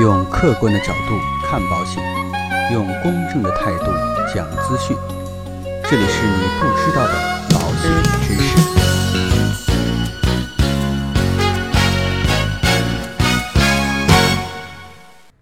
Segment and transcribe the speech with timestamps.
[0.00, 2.00] 用客观的角度看保险，
[2.72, 3.86] 用公正的态度
[4.32, 4.96] 讲资讯。
[5.90, 7.14] 这里是你不知道的
[7.50, 7.90] 保险
[8.22, 8.56] 知识。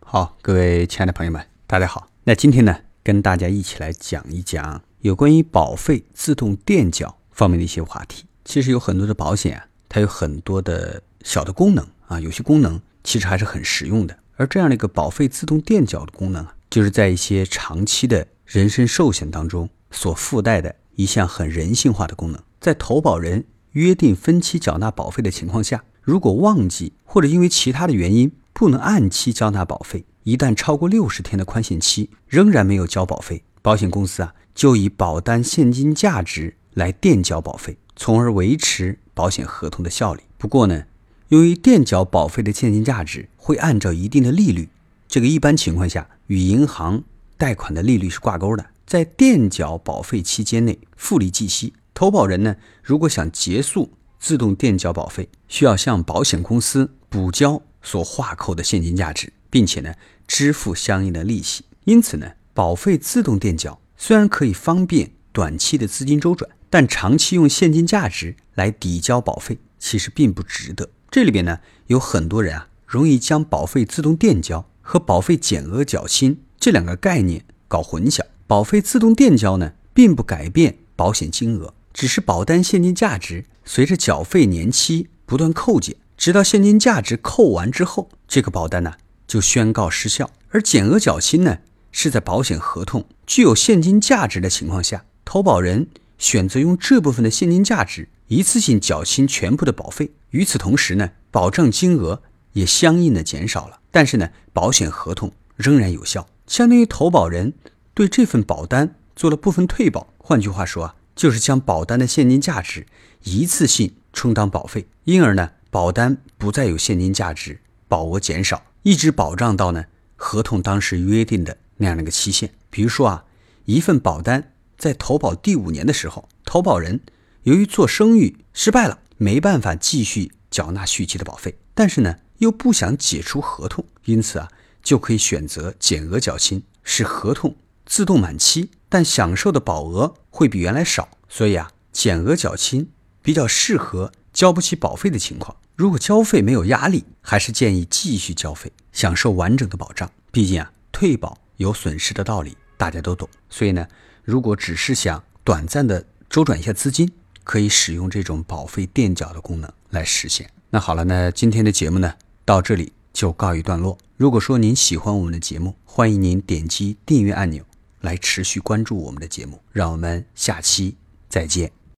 [0.03, 2.09] 好，各位亲爱的朋友们，大家好。
[2.25, 8.25] 那今天呢，跟大家一起来讲一讲有关于保费自动垫缴方面的一些话题。
[8.47, 14.17] 其实有很多的保险啊，它有很多的小的功能啊，有些功能其实还是很实用的。
[14.37, 22.41] 而这样的一个保费自动垫缴的功能啊，就是在一些长期的人身寿险当中所附带的一项很人性化的功能。
[22.61, 40.23] 在投保人约定分期缴纳保费的情况下，如果忘记或者因为其他的原因不能按期交纳保费，一旦超过六十天的宽限期仍然没有交保费，保险公司啊就以保单现金价值来垫缴保费，从而维持保险合同的效力。
[40.39, 40.85] 不过呢，
[41.29, 44.69] 由于垫缴保费的现金价值会按照一定的利率，
[45.09, 47.03] 这个一般情况下与银行
[47.37, 51.73] 贷款的利率是挂钩的，在垫缴保费期间内复利计息。
[51.93, 59.95] 投保人呢，如果想结束自动垫缴保费，需要向保险公司补交所划扣的现金价值，并且呢
[60.29, 61.65] 支付相应的利息。
[61.87, 70.91] 因此呢，保费自动垫缴虽然可以方便短期的资金周转，但长期用现金价值来抵交保费，其实并不值得。
[71.11, 78.21] 这里边呢，有很多人啊，容易将保费自动垫交和保费减额缴清这两个概念搞混淆。
[78.47, 81.75] 保费自动垫交呢，并不改变保险金额。
[81.93, 88.93] 只是保单现金价值随着缴费年期不断扣减，直到现金价值扣完之后，这个保单呢
[89.27, 90.31] 就宣告失效。
[90.51, 91.59] 而减额缴清呢，
[91.91, 100.11] 是在保险合同具有现金价值的情况下，投保人选择用这部分的现金价值一次性缴清全部的保费。
[100.37, 107.55] 与此同时呢，保障金额也相应的减少了，但是呢，保险合同仍然有效，相当于投保人
[107.95, 110.13] 对这份保单做了部分退保。
[110.19, 110.95] 换句话说啊。
[111.17, 112.87] 就是将保单的现金价值
[113.23, 117.59] 一次性充当保费，因而呢，保单不再有现金价值，
[117.89, 119.87] 保额减少，一直保障到呢
[120.17, 122.51] 合同当时约定的那样的一个期限。
[122.69, 123.25] 比如说啊，
[123.65, 127.01] 一份保单在投保第五年的时候，投保人
[127.45, 134.49] 由于做生意失败了，没办法继续缴纳续期的保费，但是呢又不想解除合同，因此啊
[134.83, 138.71] 就可以选择减额缴清，使合同自动满期。
[138.89, 142.89] 但享受的保额会比原来少，所以啊，减额缴清
[143.21, 145.57] 比较适合交不起保费的情况。
[145.75, 150.09] 如果交费没有压力，还是建议继续交费，享受完整的保障。
[150.31, 153.29] 毕竟啊，退保有损失的道理大家都懂。
[153.51, 153.87] 所以呢，
[154.23, 157.11] 如果只是想短暂的周转一下资金，
[157.47, 160.51] 可以使用这种保费垫脚的功能来实现。
[160.71, 162.15] 那好了，那今天的节目呢，
[162.45, 163.97] 到这里就告一段落。
[164.17, 167.65] 如果说您喜欢我们的节目，欢迎您点击订阅按钮。
[168.03, 170.97] 来持续关注我们的节目，让我们下期
[171.29, 171.86] 再见。